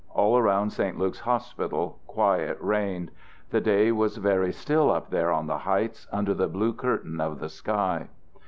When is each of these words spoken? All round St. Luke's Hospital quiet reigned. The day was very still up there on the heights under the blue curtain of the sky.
All 0.15 0.41
round 0.41 0.73
St. 0.73 0.97
Luke's 0.97 1.19
Hospital 1.19 1.99
quiet 2.07 2.57
reigned. 2.59 3.11
The 3.51 3.61
day 3.61 3.91
was 3.91 4.17
very 4.17 4.51
still 4.51 4.89
up 4.89 5.11
there 5.11 5.29
on 5.31 5.45
the 5.45 5.59
heights 5.59 6.07
under 6.11 6.33
the 6.33 6.47
blue 6.47 6.73
curtain 6.73 7.21
of 7.21 7.37
the 7.39 7.49
sky. 7.49 8.07